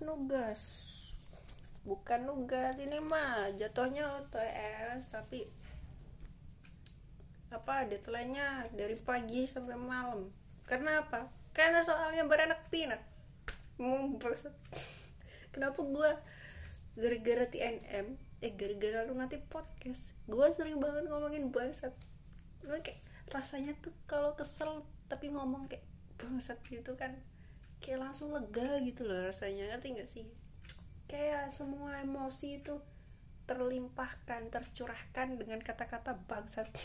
nugas. 0.00 0.62
Bukan 1.84 2.24
nugas 2.24 2.78
ini 2.80 2.96
mah 3.02 3.52
jatuhnya 3.60 4.24
UTS 4.24 5.12
tapi 5.12 5.44
apa 7.52 7.84
deadline-nya 7.84 8.72
dari 8.72 8.96
pagi 8.96 9.44
sampai 9.44 9.76
malam. 9.76 10.32
Karena 10.64 11.04
apa? 11.04 11.28
Karena 11.52 11.84
soalnya 11.84 12.24
beranak 12.24 12.72
pinak. 12.72 13.04
Kenapa 15.52 15.80
gua 15.84 16.16
gara-gara 16.96 17.44
TNM 17.44 18.16
eh 18.40 18.52
gara-gara 18.56 19.04
lu 19.04 19.12
nanti 19.12 19.36
podcast. 19.44 20.16
Gua 20.24 20.48
sering 20.56 20.80
banget 20.80 21.04
ngomongin 21.12 21.52
bangsat. 21.52 21.92
Kayak 22.64 23.04
rasanya 23.28 23.76
tuh 23.84 23.92
kalau 24.08 24.32
kesel 24.32 24.88
tapi 25.12 25.28
ngomong 25.28 25.68
kayak 25.68 25.84
bangsat 26.16 26.56
gitu 26.72 26.96
kan 26.96 27.20
kayak 27.82 28.00
langsung 28.00 28.30
lega 28.30 28.78
gitu 28.80 29.02
loh 29.02 29.28
rasanya. 29.28 29.74
Ngerti 29.74 29.88
gak 29.98 30.08
sih? 30.08 30.26
Kayak 31.10 31.50
semua 31.50 31.98
emosi 32.00 32.62
itu 32.62 32.78
terlimpahkan 33.44 34.48
tercurahkan 34.48 35.34
dengan 35.34 35.58
kata-kata 35.58 36.14
bangsat. 36.30 36.70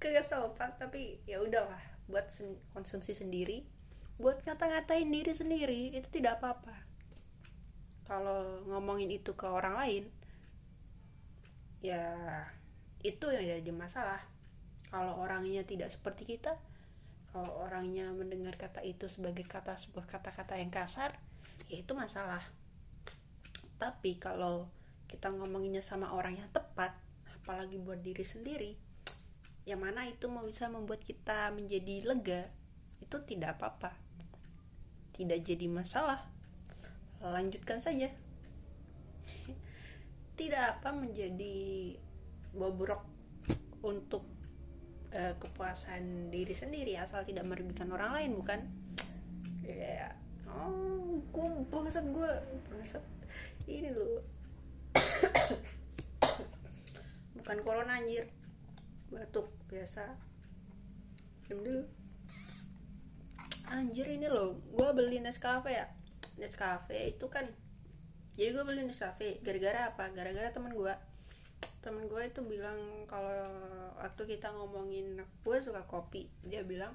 Kagak 0.00 0.24
sopan 0.24 0.70
tapi 0.78 1.18
ya 1.26 1.42
udahlah 1.42 1.82
buat 2.06 2.30
sen- 2.30 2.62
konsumsi 2.72 3.18
sendiri. 3.18 3.66
Buat 4.22 4.46
ngata-ngatain 4.46 5.10
diri 5.10 5.34
sendiri 5.34 5.90
itu 5.92 6.08
tidak 6.08 6.38
apa-apa. 6.38 6.86
Kalau 8.06 8.62
ngomongin 8.70 9.10
itu 9.10 9.34
ke 9.34 9.50
orang 9.50 9.74
lain 9.74 10.04
ya 11.82 12.14
itu 13.02 13.26
yang 13.34 13.42
jadi 13.42 13.72
masalah. 13.74 14.22
Kalau 14.86 15.18
orangnya 15.18 15.66
tidak 15.66 15.90
seperti 15.90 16.38
kita 16.38 16.54
kalau 17.32 17.64
orangnya 17.64 18.12
mendengar 18.12 18.60
kata 18.60 18.84
itu 18.84 19.08
sebagai 19.08 19.48
kata 19.48 19.80
sebuah 19.80 20.04
kata-kata 20.04 20.60
yang 20.60 20.68
kasar 20.68 21.16
ya 21.72 21.80
itu 21.80 21.96
masalah. 21.96 22.44
Tapi 23.80 24.20
kalau 24.20 24.68
kita 25.08 25.32
ngomonginnya 25.32 25.80
sama 25.80 26.12
orang 26.12 26.36
yang 26.36 26.48
tepat 26.52 26.92
apalagi 27.40 27.80
buat 27.80 28.04
diri 28.04 28.22
sendiri 28.22 28.72
yang 29.64 29.80
mana 29.80 30.04
itu 30.04 30.28
mau 30.28 30.44
bisa 30.44 30.68
membuat 30.68 31.00
kita 31.00 31.54
menjadi 31.56 32.04
lega 32.04 32.42
itu 33.00 33.16
tidak 33.24 33.58
apa-apa. 33.58 33.96
Tidak 35.16 35.40
jadi 35.40 35.66
masalah. 35.72 36.26
Lanjutkan 37.22 37.78
saja. 37.78 38.10
Tidak 40.38 40.62
apa 40.80 40.90
menjadi 40.90 41.94
bobrok 42.56 43.04
untuk 43.84 44.26
eh, 45.12 45.34
kepuasan 45.36 46.32
diri 46.32 46.56
sendiri 46.56 46.96
asal 46.96 47.22
tidak 47.22 47.44
merugikan 47.44 47.92
orang 47.92 48.10
lain 48.16 48.30
bukan? 48.40 48.60
Ya 49.62 50.16
oh 50.48 51.20
gue 51.32 51.48
bangsat 51.68 52.04
gue 52.08 52.30
bangsat. 52.68 53.04
Ini 53.68 53.92
loh 53.94 54.24
bukan 57.38 57.58
corona 57.64 58.00
anjir. 58.00 58.28
Batuk 59.12 59.52
biasa. 59.68 60.16
Diam 61.48 61.60
dulu 61.60 61.82
anjir 63.72 64.06
ini 64.08 64.28
loh. 64.28 64.60
Gue 64.72 64.88
beli 64.92 65.20
Nescafe 65.20 65.72
ya. 65.72 65.86
Nescafe 66.36 67.12
itu 67.12 67.26
kan 67.28 67.48
jadi 68.36 68.56
gue 68.56 68.64
beli 68.64 68.82
Nescafe. 68.88 69.40
Gara-gara 69.44 69.92
apa? 69.92 70.08
Gara-gara 70.12 70.48
teman 70.52 70.72
gue 70.72 70.94
temen 71.82 72.06
gue 72.06 72.22
itu 72.22 72.40
bilang 72.46 72.78
kalau 73.10 73.50
waktu 73.98 74.22
kita 74.38 74.54
ngomongin 74.54 75.18
gue 75.18 75.56
suka 75.58 75.82
kopi. 75.90 76.30
Dia 76.46 76.62
bilang 76.62 76.94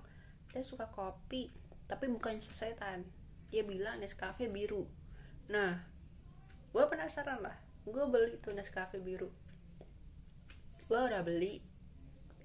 dia 0.56 0.64
suka 0.64 0.88
kopi 0.88 1.52
tapi 1.88 2.08
bukan 2.08 2.40
sesetan 2.40 3.04
dia 3.52 3.64
bilang 3.68 4.00
Nescafe 4.00 4.48
biru. 4.48 4.88
Nah 5.52 5.84
gue 6.72 6.84
penasaran 6.88 7.44
lah. 7.44 7.56
Gue 7.84 8.04
beli 8.08 8.40
tuh 8.40 8.56
Nescafe 8.56 9.00
biru. 9.04 9.28
Gue 10.88 11.00
udah 11.00 11.24
beli. 11.24 11.60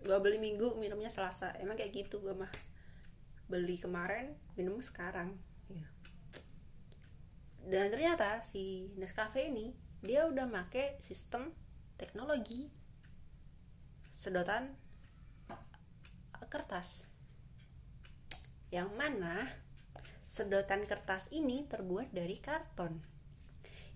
Gue 0.02 0.18
beli 0.18 0.42
minggu 0.42 0.74
minumnya 0.78 1.10
selasa. 1.10 1.54
Emang 1.62 1.78
kayak 1.78 1.94
gitu 1.94 2.18
gue 2.22 2.34
mah. 2.34 2.50
Beli 3.46 3.78
kemarin 3.78 4.34
minum 4.58 4.82
sekarang. 4.82 5.38
Iya. 5.70 5.88
dan 7.62 7.94
ternyata 7.94 8.42
si 8.42 8.90
Nescafe 8.98 9.46
ini 9.46 9.70
dia 10.02 10.26
udah 10.26 10.50
make 10.50 10.98
sistem 10.98 11.54
teknologi 12.02 12.66
sedotan 14.10 14.74
kertas. 16.50 17.06
Yang 18.74 18.90
mana 18.98 19.46
sedotan 20.26 20.82
kertas 20.90 21.30
ini 21.30 21.62
terbuat 21.70 22.10
dari 22.10 22.42
karton. 22.42 22.98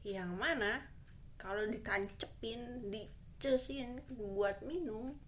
Yang 0.07 0.31
mana 0.39 0.87
kalau 1.35 1.67
ditancepin 1.67 2.87
dicesin 2.89 4.07
buat 4.15 4.63
minum 4.63 5.19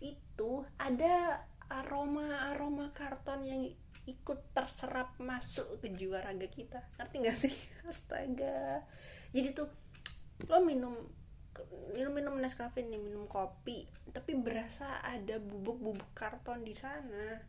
itu 0.00 0.66
ada 0.80 1.44
aroma 1.70 2.50
aroma 2.50 2.90
karton 2.90 3.44
yang 3.46 3.62
ikut 4.02 4.50
terserap 4.50 5.14
masuk 5.22 5.78
ke 5.78 5.94
jiwa 5.94 6.24
raga 6.24 6.48
kita. 6.50 6.82
Ngerti 6.98 7.16
gak 7.22 7.38
sih? 7.38 7.54
Astaga. 7.90 8.82
Jadi 9.30 9.48
tuh 9.54 9.70
lo 10.50 10.58
minum 10.66 11.21
minum 11.94 12.12
minum 12.16 12.34
Nescafe 12.40 12.80
nih 12.84 13.00
minum 13.00 13.24
kopi 13.28 13.78
tapi 14.16 14.32
berasa 14.36 15.00
ada 15.04 15.36
bubuk-bubuk 15.40 16.10
karton 16.16 16.60
di 16.68 16.74
sana. 16.76 17.40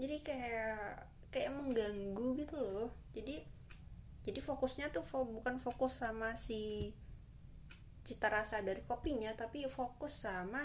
Jadi 0.00 0.16
kayak 0.24 1.08
kayak 1.32 1.50
mengganggu 1.52 2.26
gitu 2.40 2.56
loh. 2.56 2.90
Jadi 3.16 3.36
jadi 4.26 4.40
fokusnya 4.44 4.86
tuh 4.94 5.04
fo- 5.10 5.28
bukan 5.28 5.56
fokus 5.64 6.00
sama 6.04 6.36
si 6.36 6.92
cita 8.06 8.28
rasa 8.32 8.64
dari 8.64 8.80
kopinya 8.90 9.30
tapi 9.36 9.58
fokus 9.68 10.14
sama 10.24 10.62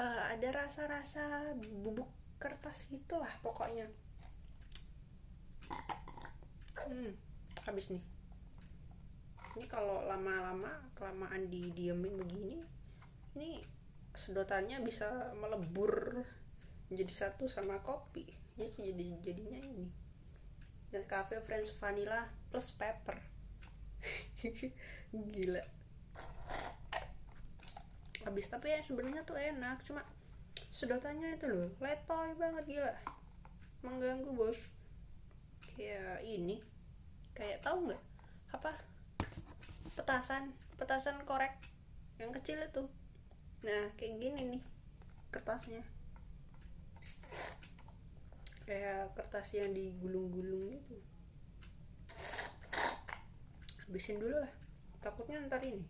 eh, 0.00 0.20
ada 0.32 0.48
rasa-rasa 0.60 1.52
bubuk 1.84 2.08
kertas 2.42 2.88
gitulah 2.92 3.32
pokoknya. 3.44 3.86
Hmm 6.80 7.12
habis 7.68 7.86
nih 7.92 8.02
ini 9.58 9.66
kalau 9.66 10.06
lama-lama 10.06 10.70
kelamaan 10.94 11.50
didiemin 11.50 12.14
begini 12.14 12.62
ini 13.34 13.62
sedotannya 14.14 14.82
bisa 14.82 15.34
melebur 15.38 16.22
menjadi 16.90 17.14
satu 17.14 17.46
sama 17.46 17.78
kopi. 17.86 18.26
Ya 18.58 18.66
jadi 18.74 19.16
jadinya 19.22 19.58
ini. 19.62 19.86
Dan 20.90 21.06
cafe 21.06 21.38
French 21.38 21.70
vanilla 21.78 22.26
plus 22.50 22.74
pepper. 22.74 23.14
Gila. 25.14 25.62
Habis 28.26 28.50
tapi 28.50 28.74
ya 28.74 28.82
sebenarnya 28.82 29.22
tuh 29.24 29.38
enak 29.38 29.80
cuma 29.86 30.04
sedotannya 30.68 31.40
itu 31.40 31.46
loh 31.48 31.70
letoy 31.80 32.36
banget 32.36 32.64
gila. 32.68 32.94
Mengganggu 33.80 34.28
bos. 34.34 34.58
Kayak 35.72 36.20
ini. 36.26 36.60
Kayak 37.32 37.64
tahu 37.64 37.88
nggak? 37.88 38.02
Apa 38.52 38.89
petasan 40.00 40.56
petasan 40.80 41.20
korek 41.28 41.52
yang 42.16 42.32
kecil 42.32 42.56
itu. 42.56 42.88
Nah 43.60 43.92
kayak 44.00 44.16
gini 44.16 44.56
nih 44.56 44.62
kertasnya. 45.28 45.84
Kayak 48.64 49.12
kertas 49.12 49.52
yang 49.52 49.76
digulung-gulung 49.76 50.72
gitu. 50.72 50.96
Habisin 53.84 54.16
dulu 54.16 54.40
lah. 54.40 54.52
Takutnya 55.04 55.36
ntar 55.44 55.60
ini 55.68 55.84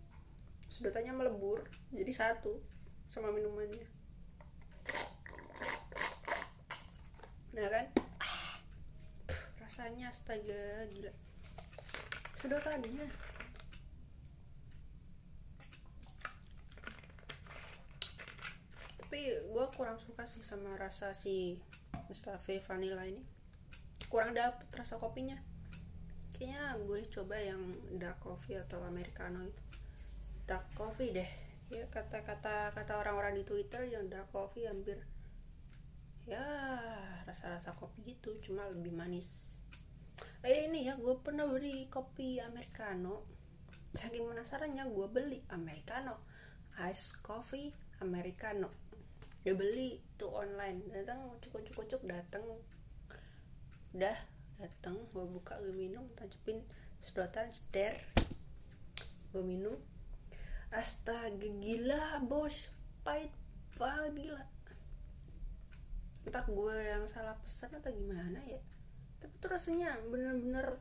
sedotannya 0.75 1.15
melebur 1.15 1.71
jadi 1.94 2.10
satu 2.10 2.59
sama 3.15 3.31
minumannya. 3.31 3.87
Nah 7.54 7.66
kan? 7.71 7.86
Ah, 8.18 8.59
rasanya 9.62 10.10
astaga 10.10 10.83
gila. 10.91 11.15
Sedotannya 12.34 13.07
tapi 19.10 19.27
gue 19.27 19.66
kurang 19.80 19.97
suka 19.97 20.28
sih 20.28 20.44
sama 20.44 20.77
rasa 20.77 21.16
si 21.16 21.56
Nescafe 22.12 22.60
vanilla 22.60 23.00
ini. 23.09 23.24
Kurang 24.12 24.36
dapet 24.36 24.68
rasa 24.77 25.00
kopinya. 25.00 25.41
Kayaknya 26.36 26.77
boleh 26.84 27.09
coba 27.09 27.41
yang 27.41 27.80
dark 27.97 28.21
coffee 28.21 28.60
atau 28.60 28.84
americano 28.84 29.41
itu. 29.41 29.65
Dark 30.44 30.68
coffee 30.77 31.16
deh. 31.16 31.30
Ya 31.72 31.88
kata-kata 31.88 32.77
kata 32.77 32.92
orang-orang 32.92 33.41
di 33.41 33.44
twitter 33.48 33.88
yang 33.88 34.12
dark 34.12 34.28
coffee 34.28 34.68
hampir 34.68 35.00
ya 36.28 36.44
rasa-rasa 37.24 37.72
kopi 37.72 38.04
gitu 38.04 38.36
cuma 38.44 38.68
lebih 38.68 38.92
manis. 38.92 39.48
Eh 40.44 40.68
ini 40.68 40.92
ya 40.92 41.00
gue 41.00 41.16
pernah 41.24 41.48
beli 41.48 41.88
kopi 41.88 42.36
americano. 42.36 43.24
Saking 43.97 44.28
penasarannya 44.28 44.84
gue 44.92 45.09
beli 45.09 45.41
americano. 45.48 46.21
Ice 46.84 47.16
coffee 47.24 47.72
americano 48.04 48.90
dia 49.41 49.57
beli 49.57 50.01
tuh 50.21 50.28
online. 50.33 50.84
Datang 50.92 51.41
cukup 51.41 51.65
cukup 51.72 51.84
cukup 51.89 52.04
datang. 52.21 52.45
Udah 53.97 54.16
datang 54.60 55.01
gue 55.16 55.25
buka 55.25 55.57
gue 55.65 55.72
minum 55.72 56.04
tancepin 56.13 56.60
sedotan 57.01 57.48
seder 57.48 57.97
gue 59.33 59.41
minum. 59.41 59.77
Astaga 60.71 61.48
gila 61.48 62.21
bos. 62.21 62.69
Pahit 63.01 63.33
banget 63.81 64.28
gila. 64.28 64.45
Entah 66.28 66.45
gue 66.45 66.77
yang 66.84 67.09
salah 67.09 67.34
pesan 67.41 67.81
atau 67.81 67.89
gimana 67.89 68.45
ya. 68.45 68.60
Tapi 69.25 69.34
tuh 69.41 69.51
rasanya 69.57 69.97
bener-bener 70.04 70.77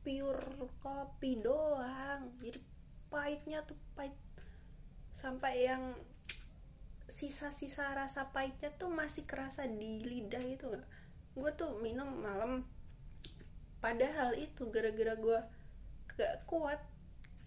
pure 0.00 0.72
kopi 0.80 1.36
doang. 1.44 2.32
Jadi 2.40 2.56
pahitnya 3.12 3.60
tuh 3.68 3.76
pahit. 3.92 4.16
Sampai 5.12 5.68
yang 5.68 5.92
sisa-sisa 7.08 7.96
rasa 7.96 8.28
pahitnya 8.30 8.68
tuh 8.76 8.92
masih 8.92 9.24
kerasa 9.24 9.64
di 9.64 10.04
lidah 10.04 10.44
itu 10.44 10.68
gak 10.68 10.84
gue 11.32 11.50
tuh 11.56 11.80
minum 11.80 12.08
malam 12.20 12.68
padahal 13.80 14.36
itu 14.36 14.68
gara-gara 14.68 15.16
gue 15.16 15.38
gak 16.14 16.44
kuat 16.44 16.80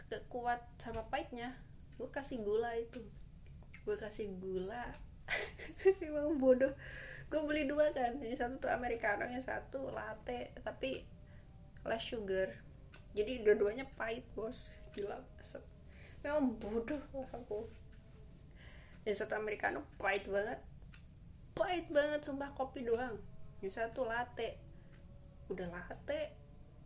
gak 0.09 0.25
kuat 0.27 0.59
sama 0.81 1.05
pahitnya 1.07 1.53
gue 2.01 2.09
kasih 2.09 2.41
gula 2.41 2.73
itu. 2.81 2.97
Gue 3.85 3.93
kasih 3.93 4.33
gula. 4.41 4.89
Emang 6.01 6.41
bodoh. 6.41 6.73
Gue 7.29 7.41
beli 7.45 7.69
dua 7.69 7.93
kan 7.93 8.17
yang 8.17 8.33
satu 8.33 8.67
tuh 8.67 8.73
americano 8.73 9.29
yang 9.29 9.45
satu 9.45 9.93
latte 9.93 10.49
tapi 10.65 11.05
less 11.85 12.01
sugar. 12.01 12.57
Jadi 13.13 13.45
dua-duanya 13.45 13.85
pahit 13.93 14.25
bos. 14.33 14.57
Gila 14.97 15.21
memang 16.21 16.53
bodoh 16.61 17.01
aku 17.33 17.65
yang 19.01 19.17
satu 19.17 19.33
americano 19.37 19.81
pahit 19.97 20.29
banget. 20.29 20.59
Pahit 21.57 21.89
banget 21.89 22.21
sumpah 22.21 22.53
kopi 22.53 22.85
doang. 22.85 23.17
Yang 23.65 23.81
satu 23.81 24.05
latte. 24.05 24.57
Udah 25.49 25.67
latte 25.67 26.37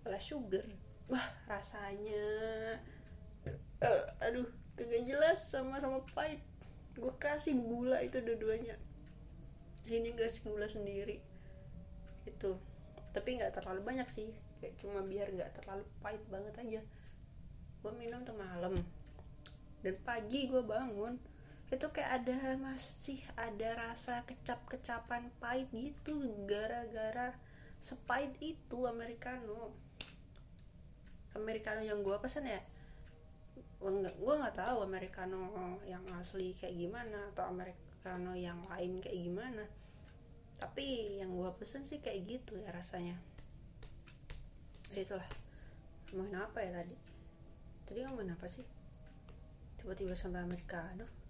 lah 0.07 0.21
sugar. 0.21 0.65
Wah 1.05 1.27
rasanya 1.45 2.25
uh, 3.83 4.03
aduh 4.25 4.49
kagak 4.73 5.05
jelas 5.05 5.43
sama 5.43 5.77
sama 5.83 6.01
pahit. 6.15 6.39
Gue 6.95 7.11
kasih 7.19 7.59
gula 7.59 7.99
itu 7.99 8.23
dua-duanya. 8.23 8.79
Ini 9.85 10.15
kasih 10.15 10.47
gula 10.47 10.71
sendiri. 10.71 11.19
Itu. 12.23 12.55
Tapi 13.11 13.39
nggak 13.39 13.59
terlalu 13.59 13.83
banyak 13.83 14.07
sih. 14.07 14.31
Kayak 14.63 14.79
cuma 14.79 15.03
biar 15.03 15.27
nggak 15.35 15.51
terlalu 15.61 15.83
pahit 15.99 16.23
banget 16.31 16.55
aja. 16.63 16.81
Gue 17.83 17.91
minum 17.99 18.23
tuh 18.23 18.33
malam. 18.39 18.73
Dan 19.83 19.99
pagi 20.01 20.47
gue 20.47 20.63
bangun 20.63 21.34
itu 21.73 21.85
kayak 21.89 22.21
ada 22.21 22.57
masih 22.61 23.17
ada 23.33 23.73
rasa 23.73 24.21
kecap-kecapan 24.29 25.33
pahit 25.41 25.65
gitu 25.73 26.13
gara-gara 26.45 27.33
sepahit 27.81 28.33
itu 28.41 28.85
americano. 28.85 29.73
Americano 31.35 31.81
yang 31.83 31.99
gue 32.05 32.15
pesan 32.21 32.47
ya 32.47 32.61
gue 33.85 34.33
nggak 34.41 34.57
tahu 34.57 34.81
americano 34.81 35.45
yang 35.85 36.01
asli 36.17 36.57
kayak 36.57 36.73
gimana 36.73 37.29
atau 37.35 37.53
americano 37.53 38.33
yang 38.33 38.57
lain 38.65 38.97
kayak 39.03 39.19
gimana. 39.19 39.65
Tapi 40.55 41.19
yang 41.19 41.35
gue 41.35 41.49
pesen 41.59 41.83
sih 41.83 41.99
kayak 41.99 42.25
gitu 42.25 42.57
ya 42.57 42.71
rasanya. 42.71 43.19
Ya 44.95 45.03
itulah. 45.03 45.27
Ngomongin 46.13 46.39
apa 46.39 46.57
ya 46.63 46.71
tadi? 46.81 46.95
Tadi 47.85 47.99
ngomongin 48.07 48.33
apa 48.33 48.47
sih? 48.47 48.65
Tiba-tiba 49.77 50.15
sampai 50.15 50.41
americano 50.41 51.24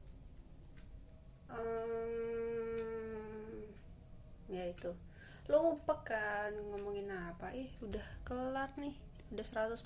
ya 4.49 4.63
itu. 4.71 4.91
Lupa 5.45 6.01
kan 6.01 6.55
ngomongin 6.73 7.11
apa. 7.11 7.53
Ih 7.53 7.69
udah 7.83 8.05
kelar 8.25 8.71
nih. 8.79 8.95
Udah 9.33 9.45
100% 9.45 9.77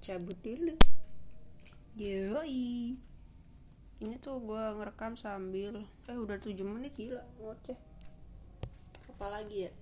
cabut 0.00 0.38
dulu. 0.40 0.76
Yoi. 1.98 2.96
Ini 4.02 4.14
tuh 4.18 4.42
gue 4.42 4.64
ngerekam 4.78 5.14
sambil 5.14 5.84
eh 6.10 6.18
udah 6.18 6.38
7 6.40 6.56
menit 6.64 6.96
gila 6.96 7.22
ngoceh. 7.38 7.78
Apalagi 9.12 9.68
ya? 9.68 9.72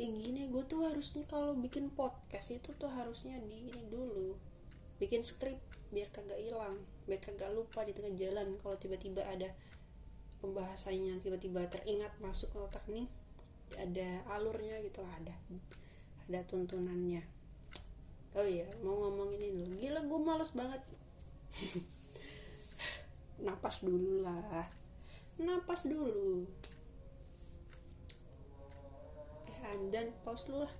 Ya 0.00 0.08
gini 0.08 0.48
gue 0.48 0.64
tuh 0.64 0.88
harusnya 0.88 1.28
kalau 1.28 1.52
bikin 1.54 1.92
podcast 1.92 2.56
itu 2.56 2.72
tuh 2.74 2.88
harusnya 2.88 3.36
di 3.44 3.68
ini 3.68 3.82
dulu. 3.92 4.34
Bikin 4.96 5.20
skrip 5.20 5.60
biar 5.90 6.06
kagak 6.14 6.38
hilang 6.38 6.78
biar 7.10 7.18
kagak 7.18 7.50
lupa 7.50 7.82
di 7.82 7.90
tengah 7.90 8.14
jalan 8.14 8.54
kalau 8.62 8.78
tiba-tiba 8.78 9.26
ada 9.26 9.50
pembahasannya 10.40 11.20
tiba-tiba 11.20 11.68
teringat 11.68 12.12
masuk 12.18 12.48
ke 12.52 12.58
otak 12.58 12.84
nih 12.88 13.06
ada 13.76 14.24
alurnya 14.34 14.80
gitu 14.82 15.04
lah 15.04 15.14
ada 15.20 15.36
ada 16.26 16.40
tuntunannya. 16.46 17.22
Oh 18.38 18.46
iya 18.46 18.66
mau 18.86 18.94
ngomong 18.94 19.34
ini 19.34 19.50
dulu. 19.50 19.74
Gila 19.78 20.00
gue 20.06 20.20
males 20.22 20.50
banget. 20.54 20.82
Napas 23.46 23.82
dulu 23.82 24.22
lah. 24.22 24.70
Napas 25.42 25.90
dulu. 25.90 26.46
Eh 29.50 29.58
andan 29.74 30.14
pause 30.22 30.46
dulu 30.46 30.62
lah. 30.62 30.74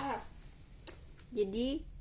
Ah. 0.00 0.24
Jadi 1.36 1.95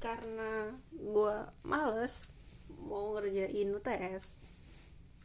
karena 0.00 0.74
gue 0.90 1.36
males 1.62 2.32
mau 2.80 3.14
ngerjain 3.14 3.68
UTS 3.70 4.40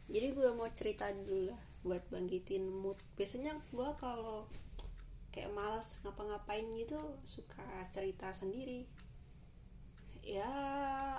jadi 0.06 0.30
gue 0.30 0.54
mau 0.54 0.70
cerita 0.70 1.10
dulu 1.10 1.50
lah 1.50 1.62
buat 1.82 2.02
bangkitin 2.10 2.70
mood. 2.70 2.98
Biasanya 3.18 3.58
gue 3.74 3.90
kalau 3.98 4.46
kayak 5.34 5.50
males 5.50 5.98
ngapa-ngapain 6.06 6.66
gitu 6.78 6.98
suka 7.26 7.62
cerita 7.90 8.30
sendiri. 8.30 8.86
Ya 10.22 10.46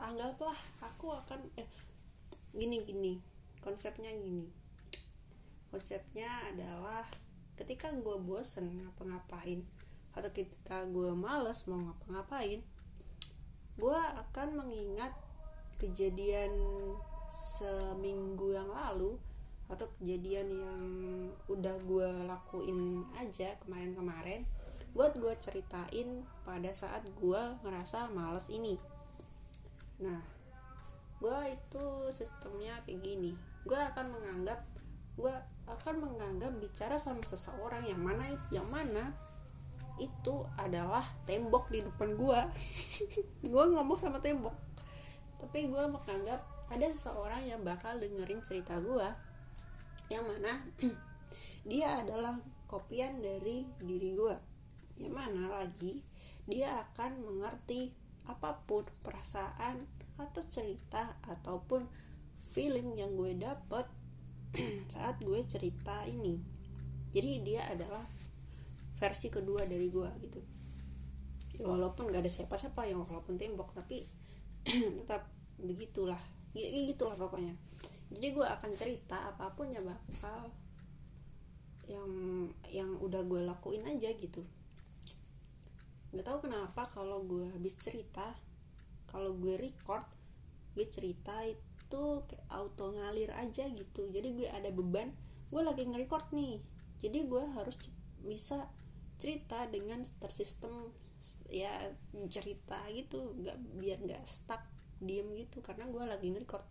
anggaplah 0.03 0.55
aku 0.79 1.11
akan 1.11 1.51
eh 1.59 1.67
gini 2.55 2.79
gini. 2.87 3.19
Konsepnya 3.59 4.11
gini. 4.15 4.47
Konsepnya 5.67 6.31
adalah 6.47 7.03
ketika 7.59 7.91
gue 7.91 8.15
bosen 8.23 8.87
ngapa-ngapain 8.87 9.67
atau 10.15 10.31
ketika 10.31 10.87
gue 10.87 11.11
males 11.11 11.67
mau 11.67 11.91
ngapa-ngapain 11.91 12.63
gue 13.77 13.99
akan 14.17 14.65
mengingat 14.65 15.13
kejadian 15.77 16.51
seminggu 17.29 18.57
yang 18.57 18.69
lalu 18.73 19.13
atau 19.67 19.85
kejadian 19.99 20.47
yang 20.49 20.83
udah 21.51 21.75
gue 21.83 22.09
lakuin 22.25 23.03
aja 23.19 23.53
kemarin-kemarin 23.61 24.47
buat 24.97 25.13
gue 25.13 25.33
ceritain 25.37 26.25
pada 26.41 26.73
saat 26.73 27.05
gue 27.05 27.41
ngerasa 27.61 28.09
males 28.09 28.49
ini. 28.49 28.81
Nah 30.01 30.23
gue 31.21 31.39
itu 31.53 31.85
sistemnya 32.09 32.81
kayak 32.87 33.05
gini. 33.05 33.37
Gue 33.67 33.77
akan 33.77 34.09
menganggap 34.15 34.65
gue 35.17 35.33
akan 35.67 35.95
menganggap 36.01 36.53
bicara 36.57 36.95
sama 36.97 37.21
seseorang 37.21 37.85
yang 37.85 38.01
mana 38.01 38.33
yang 38.49 38.65
mana 38.69 39.13
itu 39.97 40.45
adalah 40.57 41.03
tembok 41.25 41.69
di 41.73 41.81
depan 41.81 42.13
gue 42.13 42.39
gue 43.51 43.63
ngomong 43.73 43.97
sama 43.97 44.21
tembok. 44.21 44.53
Tapi 45.37 45.69
gue 45.69 45.83
menganggap 45.85 46.41
ada 46.67 46.85
seseorang 46.89 47.45
yang 47.47 47.61
bakal 47.63 47.95
dengerin 47.97 48.41
cerita 48.43 48.77
gue 48.81 49.07
yang 50.07 50.23
mana 50.23 50.63
dia 51.69 51.99
adalah 51.99 52.39
kopian 52.67 53.19
dari 53.19 53.67
diri 53.79 54.15
gue 54.15 54.35
yang 54.99 55.15
mana 55.15 55.51
lagi 55.51 56.03
dia 56.47 56.79
akan 56.79 57.23
mengerti 57.27 57.91
apa 58.27 58.63
pun 58.67 58.87
perasaan 59.03 59.87
atau 60.19 60.43
cerita 60.47 61.15
ataupun 61.27 61.87
feeling 62.51 62.95
yang 62.95 63.15
gue 63.15 63.35
dapet 63.35 63.87
saat 64.93 65.19
gue 65.21 65.39
cerita 65.43 66.07
ini. 66.07 66.39
Jadi 67.11 67.31
dia 67.43 67.67
adalah 67.67 68.03
versi 68.97 69.27
kedua 69.29 69.63
dari 69.63 69.87
gue 69.89 70.09
gitu. 70.25 70.41
Ya, 71.57 71.65
walaupun 71.65 72.13
gak 72.13 72.25
ada 72.25 72.31
siapa-siapa 72.31 72.85
yang 72.85 73.01
walaupun 73.05 73.37
tembok 73.37 73.73
tapi 73.73 74.05
tetap 75.01 75.29
begitulah. 75.57 76.19
Ya, 76.53 76.69
gitulah 76.73 77.17
pokoknya. 77.17 77.53
Jadi 78.13 78.27
gue 78.33 78.45
akan 78.45 78.71
cerita 78.73 79.29
apa 79.29 79.53
pun 79.53 79.69
ya 79.69 79.83
bakal 79.83 80.49
yang 81.87 82.11
yang 82.67 82.91
udah 82.99 83.23
gue 83.23 83.41
lakuin 83.47 83.83
aja 83.87 84.11
gitu. 84.15 84.43
Nggak 86.11 86.25
tahu 86.25 86.37
kenapa 86.47 86.87
kalau 86.87 87.23
gue 87.23 87.47
habis 87.51 87.75
cerita 87.79 88.35
kalau 89.07 89.35
gue 89.35 89.55
record 89.55 90.03
gue 90.75 90.85
cerita 90.85 91.33
itu 91.47 92.03
kayak 92.27 92.47
auto 92.53 92.93
ngalir 92.95 93.31
aja 93.33 93.65
gitu. 93.71 94.07
Jadi 94.11 94.29
gue 94.35 94.47
ada 94.47 94.69
beban 94.71 95.11
gue 95.47 95.61
lagi 95.63 95.87
nge-record 95.87 96.31
nih. 96.35 96.59
Jadi 96.99 97.19
gue 97.27 97.43
harus 97.55 97.75
bisa 98.23 98.67
cerita 99.17 99.65
dengan 99.69 100.05
tersistem 100.21 100.93
ya 101.49 101.73
cerita 102.29 102.77
gitu. 102.93 103.33
Nggak 103.37 103.57
biar 103.77 103.97
nggak 104.05 104.23
stuck 104.25 104.63
diem 105.01 105.27
gitu. 105.35 105.61
Karena 105.65 105.89
gue 105.89 106.03
lagi 106.05 106.33
nge-record. 106.33 106.65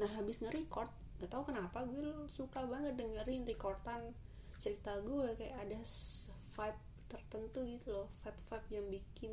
Nah 0.00 0.10
habis 0.16 0.40
nge-record 0.40 0.88
gak 1.22 1.30
tau 1.30 1.46
kenapa 1.46 1.86
gue 1.86 2.26
suka 2.26 2.66
banget 2.66 2.98
dengerin 2.98 3.46
recordan 3.46 4.10
cerita 4.58 4.98
gue 4.98 5.38
kayak 5.38 5.54
ada 5.70 5.78
vibe 6.58 6.80
tertentu 7.06 7.60
gitu 7.68 7.88
loh. 7.92 8.08
Vibe 8.24 8.40
vibe 8.48 8.68
yang 8.72 8.86
bikin 8.88 9.32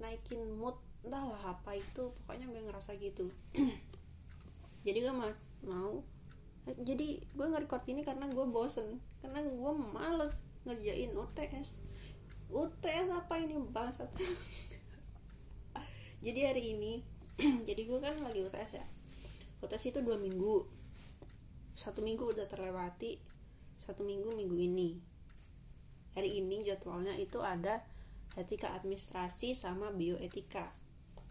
naikin 0.00 0.42
mood. 0.56 0.76
Entahlah 1.04 1.54
apa 1.54 1.78
itu. 1.78 2.10
Pokoknya 2.24 2.48
gue 2.50 2.60
ngerasa 2.66 2.96
gitu. 2.98 3.30
Jadi 4.86 4.98
gue 5.04 5.14
ma 5.14 5.28
mau 5.62 6.00
jadi 6.68 7.16
gue 7.32 7.46
nge-record 7.48 7.88
ini 7.88 8.04
karena 8.04 8.28
gue 8.28 8.44
bosen. 8.44 9.00
Karena 9.24 9.40
gue 9.40 9.72
males 9.72 10.36
ngerjain 10.66 11.14
UTS 11.14 11.78
UTS 12.48 13.06
apa 13.12 13.34
ini 13.38 13.54
bangsat 13.60 14.08
jadi 16.18 16.50
hari 16.50 16.74
ini 16.74 16.92
jadi 17.68 17.86
gue 17.86 17.98
kan 18.02 18.18
lagi 18.26 18.42
UTS 18.42 18.82
ya. 18.82 18.86
UTS 19.62 19.94
itu 19.94 20.00
dua 20.02 20.18
minggu. 20.18 20.66
Satu 21.78 22.02
minggu 22.02 22.34
udah 22.34 22.50
terlewati 22.50 23.22
satu 23.78 24.02
minggu 24.02 24.34
minggu 24.34 24.58
ini. 24.58 24.98
Hari 26.18 26.42
ini 26.42 26.66
jadwalnya 26.66 27.14
itu 27.14 27.38
ada 27.46 27.86
etika 28.34 28.74
administrasi 28.74 29.54
sama 29.54 29.94
bioetika. 29.94 30.74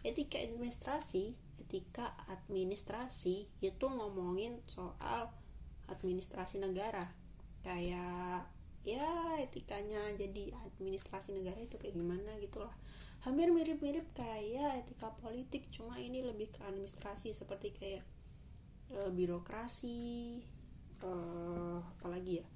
Etika 0.00 0.40
administrasi 0.40 1.36
etika 1.60 2.16
administrasi 2.32 3.44
itu 3.60 3.86
ngomongin 3.92 4.64
soal 4.64 5.28
administrasi 5.92 6.64
negara. 6.64 7.12
Kayak 7.60 8.48
ya 8.96 9.36
etikanya 9.42 10.00
jadi 10.16 10.56
administrasi 10.72 11.36
negara 11.36 11.60
itu 11.60 11.76
kayak 11.76 11.92
gimana 11.92 12.32
gitu 12.40 12.64
lah 12.64 12.72
hampir 13.26 13.50
mirip-mirip 13.50 14.06
kayak 14.14 14.86
etika 14.86 15.10
politik 15.18 15.66
cuma 15.74 15.98
ini 15.98 16.22
lebih 16.22 16.54
ke 16.54 16.62
administrasi 16.62 17.34
seperti 17.34 17.74
kayak 17.74 18.04
e, 18.94 18.98
birokrasi 19.10 20.38
e, 21.02 21.10
apalagi 21.98 22.42
ya. 22.42 22.46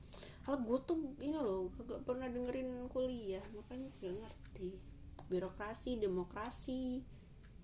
Kalau 0.42 0.58
gue 0.62 0.78
tuh 0.82 0.98
ini 1.22 1.38
loh 1.38 1.70
gak 1.70 2.02
pernah 2.06 2.26
dengerin 2.30 2.86
kuliah 2.90 3.42
makanya 3.54 3.90
gak 3.98 4.14
ngerti. 4.22 4.78
Birokrasi 5.26 5.98
demokrasi 5.98 7.02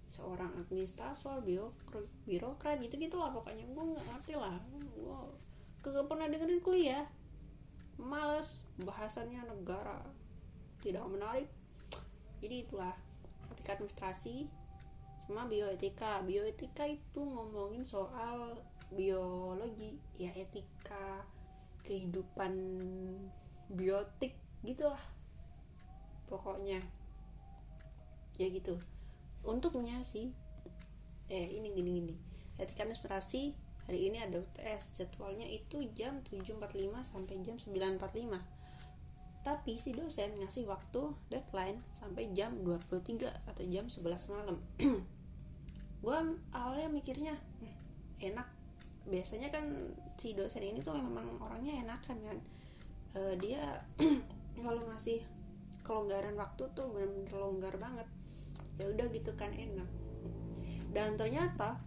seorang 0.09 0.57
administrator 0.57 1.45
birokrat 2.25 2.83
gitu 2.83 2.99
gitu 2.99 3.17
lah 3.19 3.31
pokoknya. 3.31 3.63
Gue 3.67 3.85
nggak 3.95 4.07
ngerti 4.15 4.35
lah. 4.39 4.59
Gue 4.95 5.91
gak 5.91 6.07
pernah 6.07 6.27
dengerin 6.27 6.63
kuliah 6.63 7.07
males 7.99 8.65
bahasannya 8.79 9.43
negara. 9.45 10.01
Tidak 10.79 11.03
menarik. 11.11 11.51
Jadi 12.39 12.65
itulah 12.65 12.95
etika 13.51 13.75
administrasi 13.75 14.47
sama 15.19 15.51
bioetika. 15.51 16.23
Bioetika 16.23 16.87
itu 16.87 17.19
ngomongin 17.19 17.83
soal 17.83 18.63
biologi 18.89 20.01
ya 20.17 20.33
etika 20.33 21.27
kehidupan 21.85 22.55
biotik 23.69 24.39
gitulah 24.63 25.03
pokoknya. 26.31 26.81
Ya 28.39 28.47
gitu. 28.49 28.79
Untuknya 29.43 30.01
sih 30.07 30.31
eh 31.29 31.51
ini 31.51 31.75
gini 31.75 31.91
gini. 32.01 32.15
Etika 32.57 32.87
administrasi 32.87 33.68
hari 33.89 34.13
ini 34.13 34.21
ada 34.21 34.45
UTS 34.45 35.01
jadwalnya 35.01 35.49
itu 35.49 35.81
jam 35.97 36.21
7.45 36.29 36.93
sampai 37.09 37.35
jam 37.41 37.57
9.45 37.57 38.59
tapi 39.49 39.81
si 39.81 39.97
dosen 39.97 40.37
ngasih 40.37 40.69
waktu 40.69 41.09
deadline 41.33 41.81
sampai 41.97 42.29
jam 42.37 42.53
23 42.69 43.49
atau 43.49 43.65
jam 43.65 43.89
11 43.89 44.29
malam. 44.29 44.61
Gue 46.05 46.19
awalnya 46.53 46.93
mikirnya 46.93 47.33
hmm, 47.33 47.75
enak. 48.29 48.45
Biasanya 49.09 49.49
kan 49.49 49.65
si 50.21 50.37
dosen 50.37 50.61
ini 50.61 50.85
tuh 50.85 51.01
memang 51.01 51.41
orangnya 51.41 51.81
enakan 51.81 52.19
kan. 52.29 52.39
Uh, 53.17 53.35
dia 53.41 53.89
kalau 54.65 54.85
ngasih 54.93 55.25
kelonggaran 55.81 56.37
waktu 56.37 56.69
tuh 56.77 56.93
bener-bener 56.93 57.33
longgar 57.33 57.73
banget. 57.81 58.05
Ya 58.77 58.85
udah 58.93 59.09
gitu 59.17 59.33
kan 59.33 59.49
enak. 59.49 59.89
Dan 60.93 61.17
ternyata 61.17 61.81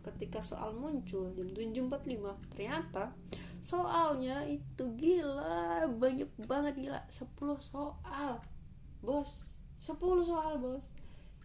ketika 0.00 0.40
soal 0.40 0.72
muncul 0.72 1.32
jam 1.36 1.52
7.45 1.52 2.52
ternyata 2.52 3.12
soalnya 3.60 4.48
itu 4.48 4.84
gila 4.96 5.84
banyak 6.00 6.32
banget 6.48 6.74
gila 6.80 7.00
10 7.12 7.28
soal 7.60 8.40
bos. 9.04 9.44
10 9.80 9.96
soal 10.24 10.56
bos. 10.60 10.88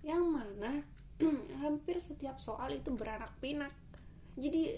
Yang 0.04 0.24
mana 0.24 0.72
hampir 1.64 2.00
setiap 2.00 2.40
soal 2.40 2.72
itu 2.76 2.92
beranak 2.96 3.36
pinak. 3.44 3.72
Jadi 4.36 4.76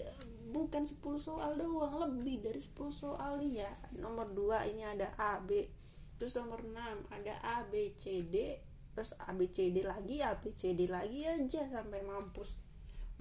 bukan 0.50 0.86
10 0.86 0.98
soal 1.18 1.58
doang 1.58 1.94
lebih 2.10 2.42
dari 2.42 2.58
10 2.62 2.74
soal. 2.90 3.38
Ya 3.46 3.70
nomor 3.94 4.30
2 4.34 4.74
ini 4.74 4.82
ada 4.82 5.14
A 5.18 5.38
B 5.38 5.70
terus 6.18 6.34
nomor 6.34 6.66
6 6.66 6.74
ada 7.14 7.34
A 7.46 7.62
B 7.70 7.94
C 7.94 8.26
D 8.26 8.58
terus 8.92 9.14
A 9.22 9.30
B 9.30 9.46
C 9.46 9.70
D 9.70 9.86
lagi 9.86 10.18
A 10.18 10.34
B 10.34 10.50
C 10.50 10.74
D 10.74 10.90
lagi 10.90 11.22
aja 11.22 11.62
sampai 11.70 12.02
mampus 12.02 12.58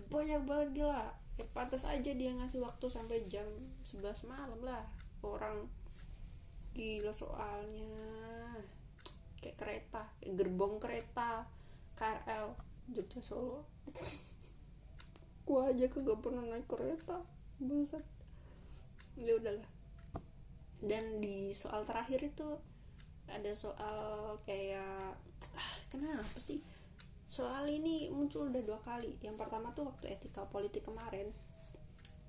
banyak 0.05 0.41
banget 0.45 0.69
gila. 0.83 1.09
Ya 1.37 1.45
pantas 1.53 1.85
aja 1.85 2.11
dia 2.13 2.31
ngasih 2.33 2.61
waktu 2.61 2.85
sampai 2.89 3.25
jam 3.29 3.45
11 3.85 4.29
malam 4.29 4.61
lah. 4.61 4.85
Orang 5.25 5.69
gila 6.77 7.09
soalnya. 7.09 8.61
Kayak 9.41 9.57
kereta 9.57 10.03
kayak 10.21 10.33
gerbong 10.37 10.77
kereta 10.77 11.45
KRL 11.97 12.53
Jogja 12.93 13.21
Solo. 13.21 13.65
Gua 15.47 15.71
aja 15.71 15.89
kagak 15.89 16.19
pernah 16.21 16.43
naik 16.43 16.67
kereta 16.69 17.23
bangsat 17.57 18.05
ya 19.17 19.33
udahlah. 19.33 19.69
Dan 20.77 21.17
di 21.17 21.53
soal 21.57 21.81
terakhir 21.89 22.21
itu 22.21 22.61
ada 23.27 23.51
soal 23.57 24.37
kayak 24.45 25.17
ah, 25.57 25.73
kenapa 25.89 26.37
sih 26.37 26.61
soal 27.27 27.67
ini 27.67 28.07
muncul 28.07 28.47
udah 28.47 28.63
dua 28.63 28.79
kali. 28.79 29.19
Yang 29.19 29.35
pertama 29.35 29.75
tuh 29.75 29.91
waktu 29.91 30.15
etika 30.15 30.47
politik 30.47 30.87
kemarin. 30.87 31.35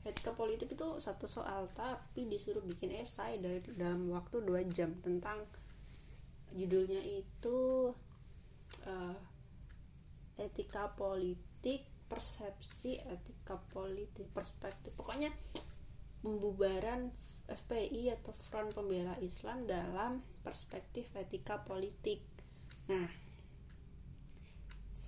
Etika 0.02 0.34
politik 0.34 0.74
itu 0.74 0.98
satu 0.98 1.30
soal 1.30 1.70
tapi 1.74 2.26
disuruh 2.26 2.62
bikin 2.62 2.90
esai 2.94 3.38
dari 3.38 3.62
dalam 3.78 4.10
waktu 4.10 4.42
dua 4.42 4.66
jam 4.66 4.94
tentang 5.02 5.46
judulnya 6.54 7.02
itu 7.02 7.92
uh, 8.86 9.18
etika 10.38 10.90
politik 10.94 11.86
persepsi 12.10 12.98
etika 12.98 13.58
politik 13.70 14.26
perspektif. 14.34 14.94
Pokoknya 14.98 15.30
pembubaran 16.22 17.14
FPI 17.48 18.12
atau 18.12 18.34
Front 18.34 18.74
Pembela 18.74 19.16
Islam 19.22 19.64
dalam 19.64 20.20
perspektif 20.42 21.12
etika 21.14 21.62
politik. 21.62 22.20
Nah 22.88 23.27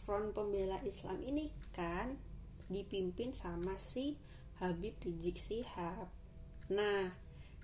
Front 0.01 0.33
Pembela 0.33 0.81
Islam 0.89 1.21
ini 1.21 1.53
kan 1.77 2.17
dipimpin 2.73 3.37
sama 3.37 3.77
si 3.77 4.17
Habib 4.65 4.97
Rizik 5.05 5.37
Sihab. 5.37 6.09
Nah, 6.73 7.13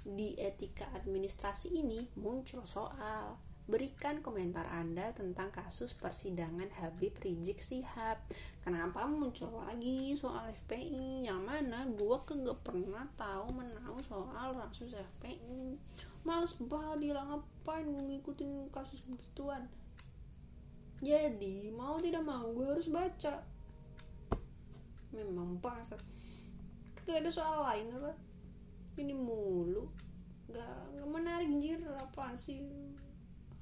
di 0.04 0.36
etika 0.36 0.86
administrasi 0.92 1.72
ini 1.72 2.12
muncul 2.20 2.62
soal 2.68 3.40
Berikan 3.66 4.22
komentar 4.22 4.62
Anda 4.70 5.10
tentang 5.10 5.50
kasus 5.50 5.90
persidangan 5.98 6.70
Habib 6.78 7.18
Rizik 7.18 7.58
Sihab. 7.58 8.14
Kenapa 8.62 9.10
muncul 9.10 9.58
lagi 9.58 10.14
soal 10.14 10.54
FPI? 10.54 11.26
Yang 11.26 11.40
mana 11.42 11.82
gue 11.90 12.16
kagak 12.22 12.62
pernah 12.62 13.10
tahu 13.18 13.50
menau 13.50 13.98
soal 14.06 14.54
kasus 14.54 14.94
FPI. 14.94 15.82
Males 16.22 16.54
banget 16.62 17.10
dia 17.10 17.18
ngapain 17.18 17.90
ngikutin 17.90 18.70
kasus 18.70 19.02
begituan 19.02 19.66
jadi 21.04 21.70
mau 21.76 22.00
tidak 22.00 22.24
mau 22.24 22.48
gue 22.56 22.66
harus 22.66 22.88
baca. 22.88 23.44
Memang 25.12 25.60
bangsat 25.60 26.00
gak 27.06 27.22
ada 27.22 27.30
soal 27.30 27.62
lain 27.62 27.94
apa? 27.94 28.12
Ini 28.98 29.14
mulu. 29.14 29.86
Gak, 30.50 30.76
gak 30.98 31.08
menarik 31.08 31.48
jir 31.62 31.80
apa 31.94 32.34
sih? 32.34 32.64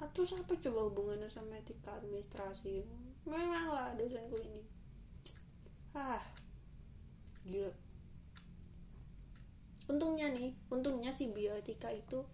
Atau 0.01 0.25
apa 0.25 0.57
coba 0.57 0.81
hubungannya 0.91 1.29
sama 1.29 1.61
etika 1.61 2.01
administrasi? 2.01 2.87
Memang 3.29 3.69
lah 3.69 3.93
dosenku 3.99 4.41
ini. 4.41 4.63
Ah 5.93 6.25
gila. 7.45 7.71
Untungnya 9.85 10.33
nih 10.33 10.57
untungnya 10.73 11.13
si 11.13 11.29
bioetika 11.29 11.93
itu 11.93 12.25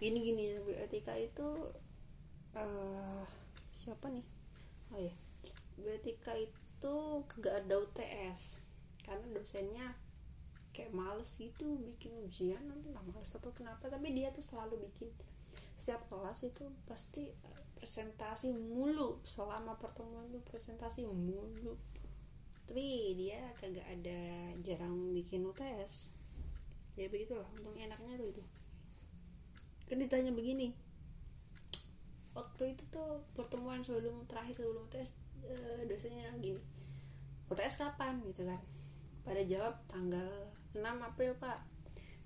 gini 0.00 0.24
gini 0.24 0.56
bioetika 0.64 1.12
itu 1.20 1.46
uh, 2.56 3.24
siapa 3.70 4.08
nih 4.08 4.33
oh 4.94 5.00
ya 5.02 5.14
bioetika 5.74 6.38
itu 6.38 6.94
gak 7.42 7.66
ada 7.66 7.82
UTS 7.82 8.62
karena 9.02 9.26
dosennya 9.34 9.98
kayak 10.74 10.90
males 10.90 11.30
gitu 11.38 11.78
bikin 11.78 12.10
ujian 12.26 12.58
entah 12.66 13.02
males 13.06 13.30
atau 13.30 13.54
kenapa 13.54 13.86
tapi 13.86 14.10
dia 14.10 14.34
tuh 14.34 14.42
selalu 14.42 14.90
bikin. 14.90 15.10
Setiap 15.78 16.06
kelas 16.10 16.42
itu 16.46 16.66
pasti 16.86 17.30
presentasi 17.78 18.50
mulu 18.54 19.22
selama 19.22 19.78
pertemuan 19.78 20.26
itu 20.30 20.42
presentasi 20.42 21.06
mulu. 21.06 21.78
Tapi 22.66 23.14
dia 23.14 23.38
kagak 23.60 23.86
ada 23.86 24.50
jarang 24.66 25.14
bikin 25.14 25.46
UTS 25.46 26.10
ya 26.94 27.10
begitulah 27.10 27.46
untung 27.54 27.74
enaknya 27.78 28.18
tuh 28.18 28.28
itu. 28.34 28.44
Kan 29.86 30.02
ditanya 30.02 30.34
begini 30.34 30.74
waktu 32.34 32.74
itu 32.74 32.82
tuh 32.90 33.22
pertemuan 33.38 33.80
sebelum 33.80 34.26
terakhir 34.26 34.58
sebelum 34.58 34.84
tes 34.90 35.14
eh, 35.46 35.86
dosennya 35.86 36.34
gini. 36.42 36.58
UTS 37.48 37.78
kapan 37.78 38.18
gitu 38.26 38.42
kan? 38.44 38.60
Pada 39.22 39.40
jawab 39.46 39.78
tanggal 39.86 40.28
6 40.74 40.82
April 40.82 41.38
pak. 41.38 41.62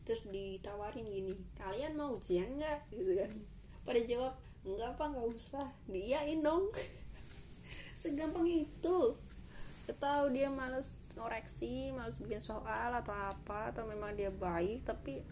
Terus 0.09 0.25
ditawarin 0.33 1.05
gini 1.05 1.37
kalian 1.61 1.95
mau 1.95 2.17
ujian 2.17 2.57
nggak? 2.57 2.89
Gitu 2.89 3.13
kan. 3.21 3.31
Pada 3.85 4.01
jawab 4.03 4.35
enggak 4.65 4.97
apa 4.97 5.05
nggak 5.13 5.29
usah. 5.29 5.69
Diain 5.85 6.41
dong. 6.41 6.73
Segampang 8.01 8.49
itu. 8.49 9.15
Tahu 9.89 10.25
dia 10.37 10.53
males 10.53 11.09
ngoreksi 11.17 11.97
males 11.97 12.21
bikin 12.21 12.45
soal 12.45 12.93
atau 12.93 13.17
apa 13.17 13.73
atau 13.73 13.89
memang 13.89 14.13
dia 14.13 14.29
baik 14.29 14.85
tapi 14.85 15.25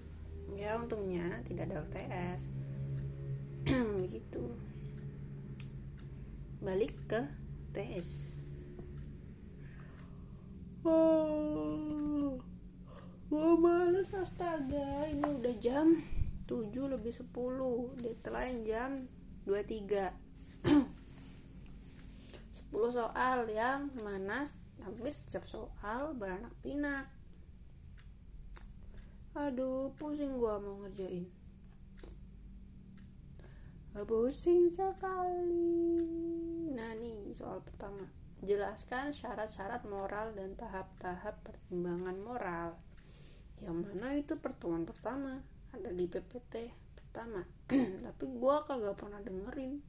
ya 0.57 0.81
untungnya 0.81 1.45
tidak 1.45 1.69
ada 1.69 1.85
UTS 1.85 2.66
gitu. 4.15 4.45
Balik 6.63 6.95
ke 7.11 7.21
tes 7.75 8.09
oh. 10.87 12.39
Gue 13.27 13.53
males 13.59 14.15
astaga. 14.15 15.11
Ini 15.11 15.43
udah 15.43 15.57
jam 15.59 15.99
7 16.47 16.71
lebih 16.95 17.11
10 17.11 17.27
deadline 17.99 18.63
jam 18.63 19.11
23 19.51 20.15
10 20.63 20.87
soal 22.99 23.51
yang 23.51 23.91
mana 23.99 24.47
hampir 24.79 25.11
setiap 25.11 25.43
soal 25.51 26.15
beranak 26.15 26.55
pinak 26.63 27.11
aduh 29.35 29.91
pusing 29.99 30.39
gua 30.39 30.63
mau 30.63 30.79
ngerjain 30.87 31.27
pusing 34.05 34.69
sekali. 34.69 35.97
Nah 36.77 36.93
nih 36.99 37.33
soal 37.33 37.65
pertama. 37.65 38.05
Jelaskan 38.45 39.17
syarat-syarat 39.17 39.89
moral 39.89 40.37
dan 40.37 40.53
tahap-tahap 40.53 41.41
pertimbangan 41.41 42.21
moral. 42.21 42.77
Yang 43.65 43.77
mana 43.89 44.09
itu 44.13 44.37
pertemuan 44.37 44.85
pertama? 44.85 45.41
Ada 45.73 45.89
di 45.89 46.05
PPT 46.05 46.69
pertama. 46.93 47.41
Tapi 48.05 48.25
gua 48.37 48.61
kagak 48.61 49.01
pernah 49.01 49.25
dengerin. 49.25 49.81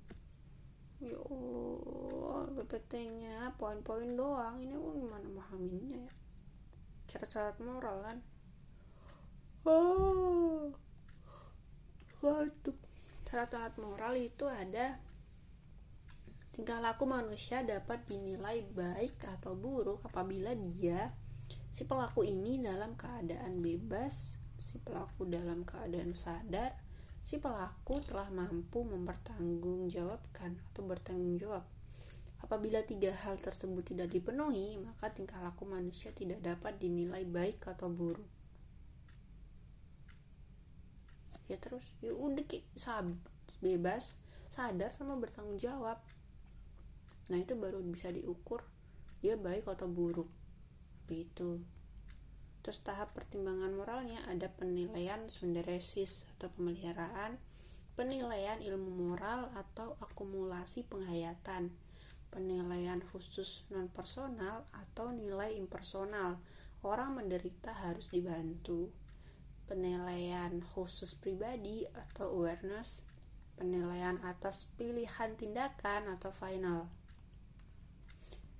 Ya 1.03 1.19
Allah 1.19 2.47
PPT-nya 2.55 3.51
poin-poin 3.59 4.15
doang. 4.15 4.63
Ini 4.63 4.75
gua 4.79 4.93
gimana 4.95 5.27
memahaminya 5.27 6.07
ya? 6.07 6.13
Syarat-syarat 7.11 7.57
moral 7.59 7.97
kan? 7.99 8.17
Oh 9.67 10.71
Waduh. 12.23 12.86
Syarat-syarat 13.27 13.75
moral 13.75 14.15
itu 14.15 14.47
ada 14.47 15.03
tingkah 16.55 16.79
laku 16.79 17.03
manusia 17.03 17.59
dapat 17.67 18.07
dinilai 18.07 18.63
baik 18.71 19.19
atau 19.27 19.53
buruk 19.53 19.99
apabila 20.07 20.55
dia 20.55 21.11
si 21.67 21.83
pelaku 21.83 22.23
ini 22.23 22.63
dalam 22.63 22.95
keadaan 22.95 23.59
bebas 23.59 24.39
si 24.55 24.79
pelaku 24.79 25.27
dalam 25.27 25.67
keadaan 25.67 26.15
sadar 26.15 26.71
si 27.19 27.37
pelaku 27.43 27.99
telah 28.07 28.31
mampu 28.31 28.87
mempertanggungjawabkan 28.87 30.55
atau 30.71 30.81
bertanggung 30.87 31.35
jawab 31.35 31.67
Apabila 32.37 32.85
tiga 32.85 33.17
hal 33.25 33.41
tersebut 33.41 33.81
tidak 33.81 34.13
dipenuhi, 34.13 34.77
maka 34.77 35.09
tingkah 35.09 35.41
laku 35.41 35.65
manusia 35.65 36.13
tidak 36.13 36.45
dapat 36.45 36.77
dinilai 36.77 37.25
baik 37.25 37.65
atau 37.65 37.89
buruk. 37.89 38.36
Ya 41.47 41.57
terus 41.59 41.83
ya 42.03 42.11
udah 42.11 42.43
sab 42.75 43.11
bebas 43.63 44.19
sadar 44.47 44.91
sama 44.95 45.19
bertanggung 45.19 45.59
jawab. 45.59 45.99
Nah 47.27 47.37
itu 47.39 47.55
baru 47.55 47.83
bisa 47.83 48.11
diukur 48.11 48.63
dia 49.19 49.35
baik 49.35 49.67
atau 49.67 49.87
buruk. 49.87 50.29
Begitu 51.07 51.63
terus 52.67 52.83
tahap 52.83 53.15
pertimbangan 53.15 53.71
moralnya 53.71 54.19
ada 54.27 54.51
penilaian 54.51 55.31
sunderesis 55.31 56.27
atau 56.35 56.51
pemeliharaan 56.51 57.39
penilaian 57.95 58.59
ilmu 58.59 59.07
moral 59.07 59.47
atau 59.55 59.95
akumulasi 60.03 60.83
penghayatan 60.83 61.71
penilaian 62.27 62.99
khusus 63.09 63.63
non 63.71 63.87
personal 63.87 64.67
atau 64.75 65.15
nilai 65.15 65.55
impersonal. 65.55 66.37
Orang 66.85 67.17
menderita 67.17 67.73
harus 67.73 68.13
dibantu 68.13 68.93
penilaian 69.67 70.63
khusus 70.73 71.11
pribadi 71.13 71.83
atau 71.91 72.31
awareness, 72.39 73.03
penilaian 73.59 74.15
atas 74.23 74.71
pilihan 74.79 75.35
tindakan 75.35 76.15
atau 76.15 76.31
final. 76.31 76.87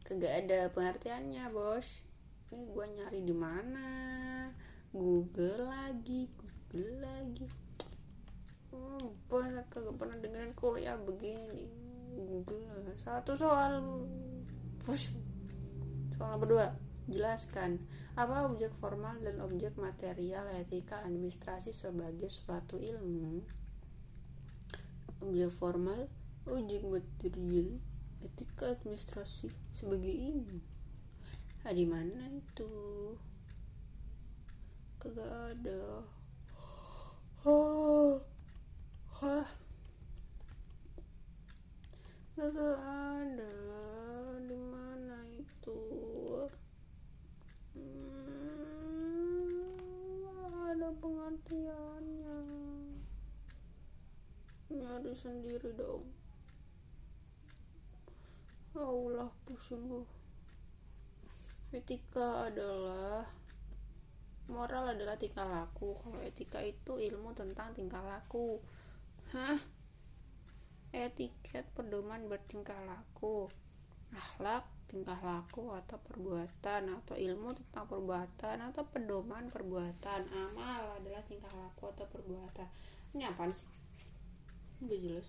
Kagak 0.03 0.45
ada 0.45 0.59
pengertiannya, 0.71 1.47
bos. 1.51 2.03
Ini 2.51 2.63
gue 2.63 2.85
nyari 2.95 3.21
di 3.23 3.35
mana? 3.35 3.89
Google 4.91 5.67
lagi, 5.67 6.31
Google 6.31 7.03
lagi. 7.03 7.47
Hmm, 8.71 9.63
kagak 9.67 9.95
pernah 9.95 10.17
dengerin 10.19 10.55
kuliah 10.55 10.95
begini. 10.95 11.67
Google 12.15 12.95
satu 12.99 13.35
soal. 13.35 13.83
Push. 14.83 15.11
Soal 16.15 16.35
berdua 16.39 16.86
Jelaskan, 17.07 17.79
apa 18.19 18.51
objek 18.51 18.75
formal 18.83 19.15
dan 19.23 19.39
objek 19.39 19.79
material 19.79 20.43
etika 20.59 20.99
administrasi 21.07 21.71
sebagai 21.71 22.27
suatu 22.27 22.75
ilmu? 22.75 23.47
Objek 25.23 25.55
formal, 25.55 26.11
objek 26.43 26.83
material, 26.83 27.79
etika 28.19 28.75
administrasi 28.75 29.47
sebagai 29.71 30.11
ilmu. 30.11 30.59
Nah, 31.63 31.71
di 31.71 31.87
mana 31.87 32.27
itu? 32.31 32.71
Kagak 34.99 35.31
ada. 35.55 36.03
Oh. 37.47 38.19
Hah? 39.23 39.47
Kagak 42.35 42.79
ada. 42.83 43.53
Di 44.43 44.59
mana 44.59 45.19
itu? 45.35 45.79
Ada 51.37 51.45
pengertiannya 51.45 52.37
nyari 54.73 55.13
sendiri 55.13 55.69
dong. 55.77 56.09
Allah 58.73 59.29
pusing 59.45 59.85
gue 59.85 60.05
etika 61.77 62.49
adalah 62.49 63.25
moral 64.49 64.97
adalah 64.97 65.13
tingkah 65.13 65.45
laku. 65.45 65.93
Kalau 66.01 66.17
etika 66.25 66.65
itu 66.65 66.97
ilmu 66.97 67.37
tentang 67.37 67.69
tingkah 67.77 68.01
laku. 68.01 68.57
Hah? 69.29 69.61
Etiket 70.89 71.69
pedoman 71.77 72.25
bertingkah 72.25 72.81
laku. 72.81 73.45
Akhlak 74.09 74.65
tingkah 74.87 75.19
laku 75.19 75.75
atau 75.75 75.99
perbuatan 75.99 76.95
atau 77.03 77.15
ilmu 77.19 77.51
tentang 77.59 77.85
perbuatan 77.91 78.57
atau 78.71 78.83
pedoman 78.87 79.51
perbuatan. 79.51 80.23
Amal 80.31 80.95
adalah 80.95 81.19
tingkah 81.27 81.51
laku 81.51 81.91
atau 81.91 82.07
perbuatan. 82.07 82.67
Ini 83.11 83.27
apa 83.27 83.51
sih? 83.51 83.67
Udah 84.79 84.99
jelas. 84.99 85.27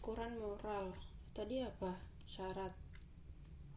Ukuran 0.00 0.40
moral. 0.40 0.96
Tadi 1.36 1.60
apa? 1.60 2.00
Syarat. 2.24 2.72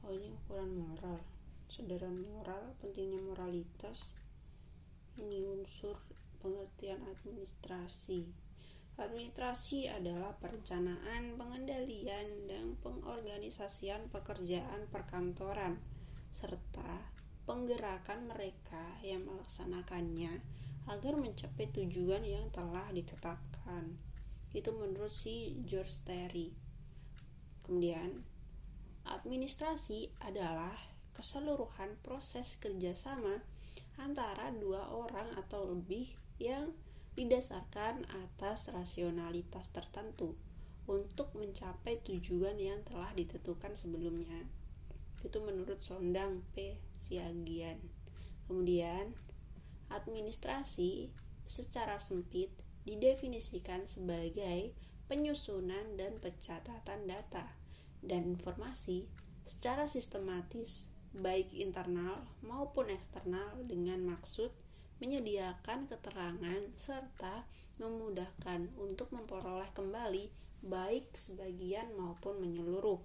Oh 0.07 0.15
ini 0.15 0.31
ukuran 0.31 0.71
moral. 0.79 1.19
Sederhana 1.67 2.23
moral 2.23 2.71
pentingnya 2.79 3.19
moralitas. 3.19 4.15
Ini 5.19 5.43
unsur 5.43 5.99
pengertian 6.39 7.03
administrasi 7.03 8.44
Administrasi 8.95 9.91
adalah 9.91 10.31
perencanaan, 10.39 11.36
pengendalian, 11.36 12.47
dan 12.47 12.79
pengorganisasian 12.79 14.08
pekerjaan 14.08 14.88
perkantoran, 14.88 15.75
serta 16.31 17.12
penggerakan 17.43 18.31
mereka 18.31 18.95
yang 19.03 19.27
melaksanakannya 19.27 20.39
agar 20.88 21.13
mencapai 21.19 21.67
tujuan 21.75 22.23
yang 22.23 22.47
telah 22.55 22.88
ditetapkan. 22.95 23.99
Itu 24.55 24.71
menurut 24.71 25.12
si 25.12 25.60
George 25.67 26.08
Terry. 26.08 26.55
Kemudian, 27.67 28.23
administrasi 29.03 30.08
adalah 30.23 30.71
keseluruhan 31.12 31.99
proses 31.99 32.55
kerjasama 32.63 33.43
antara 33.99 34.55
dua 34.55 34.88
orang 34.88 35.36
atau 35.36 35.67
lebih 35.75 36.15
yang 36.39 36.71
didasarkan 37.15 38.04
atas 38.28 38.71
rasionalitas 38.75 39.71
tertentu 39.71 40.36
untuk 40.86 41.34
mencapai 41.34 42.04
tujuan 42.06 42.60
yang 42.62 42.84
telah 42.86 43.10
ditentukan 43.15 43.73
sebelumnya. 43.73 44.45
Itu 45.25 45.41
menurut 45.41 45.82
Sondang 45.82 46.45
P. 46.54 46.78
Siagian. 47.01 47.82
Kemudian, 48.45 49.17
administrasi 49.89 51.10
secara 51.49 51.97
sempit 51.97 52.54
didefinisikan 52.86 53.89
sebagai 53.89 54.78
penyusunan 55.10 55.97
dan 55.97 56.21
pencatatan 56.21 57.10
data 57.10 57.49
dan 58.06 58.38
informasi 58.38 59.10
secara 59.45 59.89
sistematis 59.89 60.93
baik 61.15 61.54
internal 61.54 62.25
maupun 62.45 62.91
eksternal 62.93 63.56
dengan 63.65 64.04
maksud 64.06 64.54
menyediakan 64.99 65.91
keterangan 65.91 66.62
serta 66.79 67.43
memudahkan 67.81 68.71
untuk 68.79 69.12
memperoleh 69.12 69.67
kembali 69.75 70.31
baik 70.63 71.12
sebagian 71.13 71.91
maupun 71.99 72.39
menyeluruh. 72.39 73.01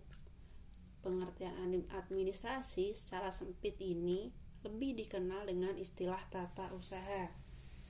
Pengertian 1.01 1.57
administrasi 1.97 2.93
secara 2.93 3.33
sempit 3.33 3.81
ini 3.81 4.31
lebih 4.61 5.01
dikenal 5.01 5.49
dengan 5.49 5.73
istilah 5.81 6.21
tata 6.29 6.69
usaha. 6.77 7.33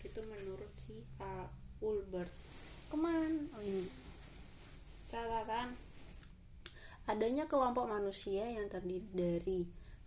Itu 0.00 0.22
menurut 0.24 0.70
si 0.78 0.94
uh, 1.18 1.50
Ulbert. 1.82 2.30
Keman, 2.90 3.50
oh 3.54 3.62
ini 3.62 3.86
catatan 5.10 5.74
adanya 7.10 7.50
kelompok 7.50 7.90
manusia 7.90 8.46
yang 8.46 8.70
terdiri 8.70 9.10
dari 9.10 9.60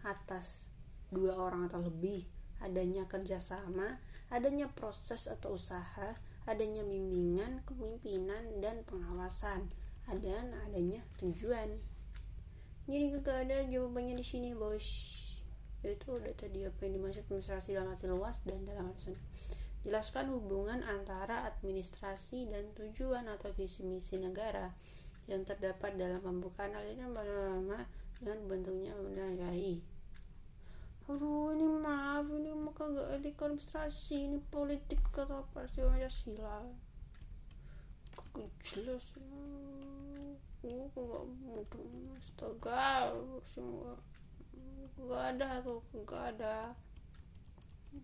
atas 0.08 0.72
dua 1.12 1.36
orang 1.36 1.68
atau 1.68 1.84
lebih, 1.84 2.24
adanya 2.64 3.04
kerjasama, 3.12 4.00
adanya 4.32 4.72
proses 4.72 5.28
atau 5.28 5.60
usaha, 5.60 6.16
adanya 6.48 6.88
bimbingan, 6.88 7.60
kepemimpinan, 7.68 8.64
dan 8.64 8.88
pengawasan, 8.88 9.68
dan 10.08 10.56
adanya 10.68 11.04
tujuan. 11.20 11.78
Jadi 12.88 13.06
juga 13.12 13.44
ada 13.44 13.68
jawabannya 13.68 14.16
di 14.20 14.26
sini, 14.26 14.56
bos. 14.56 14.88
Itu 15.84 16.16
udah 16.16 16.32
tadi 16.32 16.64
apa 16.64 16.80
yang 16.88 17.04
dimaksud 17.04 17.28
administrasi 17.28 17.76
dalam 17.76 17.92
arti 17.92 18.08
luas 18.08 18.40
dan 18.48 18.64
dalam 18.64 18.88
arti 18.88 19.12
Jelaskan 19.84 20.32
hubungan 20.32 20.80
antara 20.80 21.44
administrasi 21.44 22.48
dan 22.48 22.72
tujuan 22.72 23.28
atau 23.28 23.52
visi 23.52 23.84
misi 23.84 24.16
negara 24.16 24.72
yang 25.28 25.44
terdapat 25.44 26.00
dalam 26.00 26.24
pembukaan 26.24 26.72
aliran 26.72 27.12
dengan 28.24 28.40
bentuknya 28.48 28.96
mencari 28.96 29.84
aduh 31.04 31.52
ini 31.52 31.68
maaf 31.68 32.24
ini 32.32 32.52
etik 33.24 33.40
administrasi 33.40 34.28
ini 34.28 34.40
politik 34.52 35.00
kata 35.16 35.48
partai 35.56 35.88
Pancasila? 35.88 36.60
Kagak 38.20 38.52
jelas 38.60 39.16
ya? 40.60 40.76
Kagak 40.92 41.24
mudah 41.40 41.88
astaga 42.20 43.16
semua. 43.48 43.96
Gak 45.00 45.24
ada 45.40 45.64
tuh 45.64 45.80
gak 46.04 46.36
ada. 46.36 46.76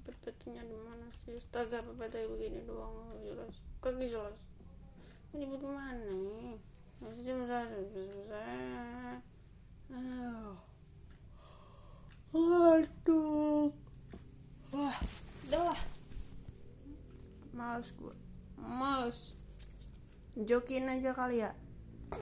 PPT-nya 0.08 0.64
di 0.64 0.78
mana 0.88 1.12
sih? 1.28 1.36
Astaga 1.36 1.84
PPT 1.84 2.16
begini 2.24 2.64
doang 2.64 3.12
jelas. 3.20 3.60
Kagak 3.84 4.08
jelas? 4.08 4.40
Ini 5.36 5.44
bagaimana 5.52 6.00
nih? 6.00 6.56
Maksudnya 7.04 7.34
susah 7.44 7.64
susah 7.92 9.20
oh. 9.92 10.56
Aduh. 12.32 13.89
Wah, 14.70 14.98
udah 15.50 15.62
lah. 15.74 15.82
Males 17.54 17.90
gue. 17.98 18.16
Males. 18.62 19.34
Jokin 20.38 20.86
aja 20.88 21.12
kali 21.18 21.42
ya. 21.42 21.52